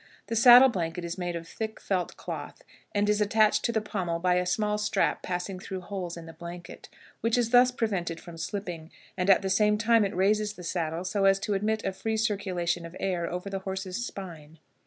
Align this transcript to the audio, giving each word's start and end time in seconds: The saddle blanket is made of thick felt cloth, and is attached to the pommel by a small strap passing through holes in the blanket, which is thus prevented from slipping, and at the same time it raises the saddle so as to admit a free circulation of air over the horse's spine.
The 0.29 0.35
saddle 0.35 0.69
blanket 0.69 1.05
is 1.05 1.19
made 1.19 1.35
of 1.35 1.47
thick 1.47 1.79
felt 1.79 2.17
cloth, 2.17 2.63
and 2.91 3.07
is 3.07 3.21
attached 3.21 3.63
to 3.65 3.71
the 3.71 3.81
pommel 3.81 4.17
by 4.17 4.33
a 4.37 4.47
small 4.47 4.79
strap 4.79 5.21
passing 5.21 5.59
through 5.59 5.81
holes 5.81 6.17
in 6.17 6.25
the 6.25 6.33
blanket, 6.33 6.89
which 7.19 7.37
is 7.37 7.51
thus 7.51 7.69
prevented 7.71 8.19
from 8.19 8.37
slipping, 8.39 8.89
and 9.15 9.29
at 9.29 9.43
the 9.43 9.49
same 9.51 9.77
time 9.77 10.03
it 10.03 10.15
raises 10.15 10.53
the 10.53 10.63
saddle 10.63 11.03
so 11.05 11.25
as 11.25 11.37
to 11.41 11.53
admit 11.53 11.85
a 11.85 11.93
free 11.93 12.17
circulation 12.17 12.83
of 12.83 12.95
air 12.99 13.31
over 13.31 13.47
the 13.47 13.59
horse's 13.59 14.03
spine. 14.03 14.57